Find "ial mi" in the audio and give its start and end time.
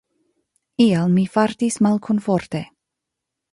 0.85-1.25